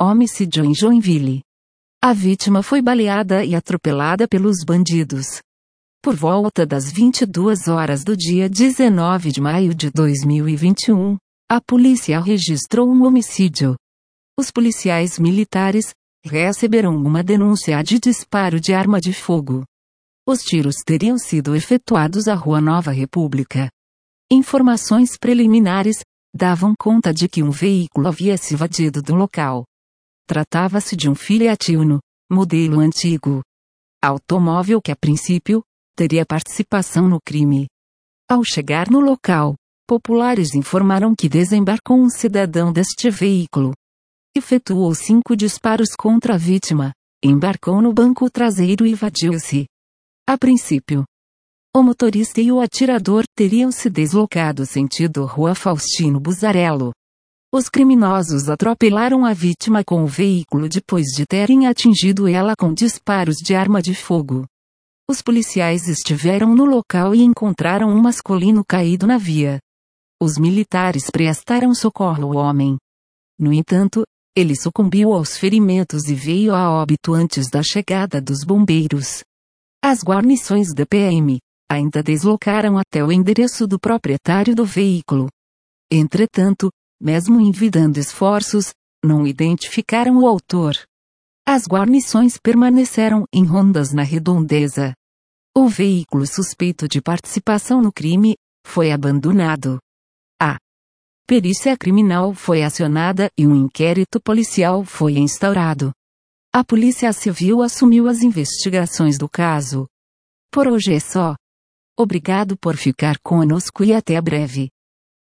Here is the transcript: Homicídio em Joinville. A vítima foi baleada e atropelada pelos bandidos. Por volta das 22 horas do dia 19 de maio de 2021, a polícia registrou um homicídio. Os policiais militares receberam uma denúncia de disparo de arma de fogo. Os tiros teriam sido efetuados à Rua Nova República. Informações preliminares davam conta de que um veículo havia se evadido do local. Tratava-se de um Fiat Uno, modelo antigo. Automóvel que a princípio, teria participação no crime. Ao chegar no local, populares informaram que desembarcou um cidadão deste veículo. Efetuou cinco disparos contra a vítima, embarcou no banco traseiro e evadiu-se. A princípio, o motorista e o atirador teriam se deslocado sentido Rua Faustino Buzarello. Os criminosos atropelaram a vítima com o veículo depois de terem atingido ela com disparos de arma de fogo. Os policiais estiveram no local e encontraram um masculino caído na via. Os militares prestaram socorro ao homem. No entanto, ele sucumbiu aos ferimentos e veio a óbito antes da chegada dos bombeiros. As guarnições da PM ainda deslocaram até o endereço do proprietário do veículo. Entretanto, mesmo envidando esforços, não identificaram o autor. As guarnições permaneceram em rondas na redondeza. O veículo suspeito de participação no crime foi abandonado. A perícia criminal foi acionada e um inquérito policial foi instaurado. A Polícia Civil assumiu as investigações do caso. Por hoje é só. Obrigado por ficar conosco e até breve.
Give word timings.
Homicídio 0.00 0.64
em 0.64 0.74
Joinville. 0.74 1.40
A 2.02 2.12
vítima 2.12 2.64
foi 2.64 2.82
baleada 2.82 3.44
e 3.44 3.54
atropelada 3.54 4.26
pelos 4.26 4.64
bandidos. 4.64 5.38
Por 6.02 6.16
volta 6.16 6.66
das 6.66 6.90
22 6.90 7.68
horas 7.68 8.02
do 8.02 8.16
dia 8.16 8.48
19 8.48 9.30
de 9.30 9.40
maio 9.40 9.72
de 9.72 9.92
2021, 9.92 11.16
a 11.48 11.60
polícia 11.60 12.18
registrou 12.18 12.90
um 12.90 13.04
homicídio. 13.04 13.76
Os 14.36 14.50
policiais 14.50 15.16
militares 15.16 15.94
receberam 16.26 16.96
uma 16.96 17.22
denúncia 17.22 17.80
de 17.80 18.00
disparo 18.00 18.58
de 18.58 18.74
arma 18.74 19.00
de 19.00 19.12
fogo. 19.12 19.62
Os 20.28 20.42
tiros 20.42 20.78
teriam 20.84 21.16
sido 21.16 21.54
efetuados 21.54 22.26
à 22.26 22.34
Rua 22.34 22.60
Nova 22.60 22.90
República. 22.90 23.70
Informações 24.28 25.16
preliminares 25.16 25.98
davam 26.34 26.74
conta 26.76 27.14
de 27.14 27.28
que 27.28 27.44
um 27.44 27.50
veículo 27.52 28.08
havia 28.08 28.36
se 28.36 28.54
evadido 28.54 29.00
do 29.00 29.14
local. 29.14 29.64
Tratava-se 30.26 30.96
de 30.96 31.08
um 31.08 31.14
Fiat 31.14 31.76
Uno, 31.76 32.00
modelo 32.30 32.80
antigo. 32.80 33.42
Automóvel 34.02 34.80
que 34.80 34.90
a 34.90 34.96
princípio, 34.96 35.62
teria 35.94 36.24
participação 36.24 37.06
no 37.08 37.18
crime. 37.20 37.66
Ao 38.28 38.42
chegar 38.42 38.90
no 38.90 39.00
local, 39.00 39.54
populares 39.86 40.54
informaram 40.54 41.14
que 41.14 41.28
desembarcou 41.28 41.98
um 41.98 42.08
cidadão 42.08 42.72
deste 42.72 43.10
veículo. 43.10 43.72
Efetuou 44.34 44.94
cinco 44.94 45.36
disparos 45.36 45.94
contra 45.94 46.34
a 46.34 46.38
vítima, 46.38 46.92
embarcou 47.22 47.82
no 47.82 47.92
banco 47.92 48.30
traseiro 48.30 48.86
e 48.86 48.92
evadiu-se. 48.92 49.66
A 50.26 50.38
princípio, 50.38 51.04
o 51.76 51.82
motorista 51.82 52.40
e 52.40 52.50
o 52.50 52.60
atirador 52.60 53.24
teriam 53.36 53.70
se 53.70 53.90
deslocado 53.90 54.64
sentido 54.64 55.26
Rua 55.26 55.54
Faustino 55.54 56.18
Buzarello. 56.18 56.92
Os 57.56 57.68
criminosos 57.68 58.48
atropelaram 58.48 59.24
a 59.24 59.32
vítima 59.32 59.84
com 59.84 60.02
o 60.02 60.08
veículo 60.08 60.68
depois 60.68 61.06
de 61.16 61.24
terem 61.24 61.68
atingido 61.68 62.26
ela 62.26 62.56
com 62.58 62.74
disparos 62.74 63.36
de 63.36 63.54
arma 63.54 63.80
de 63.80 63.94
fogo. 63.94 64.44
Os 65.08 65.22
policiais 65.22 65.86
estiveram 65.86 66.52
no 66.52 66.64
local 66.64 67.14
e 67.14 67.22
encontraram 67.22 67.90
um 67.90 68.02
masculino 68.02 68.64
caído 68.68 69.06
na 69.06 69.18
via. 69.18 69.60
Os 70.20 70.36
militares 70.36 71.08
prestaram 71.12 71.72
socorro 71.76 72.24
ao 72.24 72.44
homem. 72.44 72.76
No 73.38 73.52
entanto, 73.52 74.02
ele 74.36 74.56
sucumbiu 74.56 75.12
aos 75.12 75.38
ferimentos 75.38 76.08
e 76.08 76.14
veio 76.16 76.56
a 76.56 76.68
óbito 76.68 77.14
antes 77.14 77.48
da 77.48 77.62
chegada 77.62 78.20
dos 78.20 78.42
bombeiros. 78.42 79.22
As 79.80 80.02
guarnições 80.02 80.74
da 80.74 80.84
PM 80.84 81.38
ainda 81.70 82.02
deslocaram 82.02 82.78
até 82.78 83.04
o 83.04 83.12
endereço 83.12 83.64
do 83.64 83.78
proprietário 83.78 84.56
do 84.56 84.64
veículo. 84.64 85.28
Entretanto, 85.88 86.68
mesmo 87.00 87.40
envidando 87.40 87.98
esforços, 87.98 88.72
não 89.04 89.26
identificaram 89.26 90.18
o 90.18 90.26
autor. 90.26 90.76
As 91.46 91.66
guarnições 91.66 92.38
permaneceram 92.38 93.26
em 93.32 93.44
rondas 93.44 93.92
na 93.92 94.02
redondeza. 94.02 94.94
O 95.54 95.68
veículo 95.68 96.26
suspeito 96.26 96.88
de 96.88 97.02
participação 97.02 97.82
no 97.82 97.92
crime 97.92 98.34
foi 98.66 98.90
abandonado. 98.90 99.78
A 100.40 100.56
perícia 101.26 101.76
criminal 101.76 102.34
foi 102.34 102.62
acionada 102.62 103.28
e 103.38 103.46
um 103.46 103.54
inquérito 103.54 104.20
policial 104.20 104.84
foi 104.84 105.18
instaurado. 105.18 105.92
A 106.52 106.64
Polícia 106.64 107.12
Civil 107.12 107.62
assumiu 107.62 108.08
as 108.08 108.22
investigações 108.22 109.18
do 109.18 109.28
caso. 109.28 109.86
Por 110.50 110.66
hoje 110.66 110.94
é 110.94 111.00
só. 111.00 111.34
Obrigado 111.98 112.56
por 112.56 112.76
ficar 112.76 113.18
conosco 113.22 113.84
e 113.84 113.92
até 113.92 114.20
breve. 114.20 114.70